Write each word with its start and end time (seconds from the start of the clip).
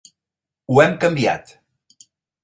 Ho 0.75 0.79
hem 0.83 0.95
canviat. 1.03 1.53